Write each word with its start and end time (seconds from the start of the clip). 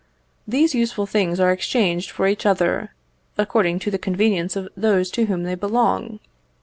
These 0.47 0.73
useful 0.73 1.05
things 1.05 1.39
are 1.39 1.51
exchanged 1.51 2.09
for 2.09 2.25
each 2.25 2.43
other, 2.47 2.91
according 3.37 3.77
to 3.81 3.91
the 3.91 3.99
convenience 3.99 4.55
of 4.55 4.67
those 4.75 5.11
to 5.11 5.27
whom 5.27 5.43
they 5.43 5.53
belong. 5.53 6.19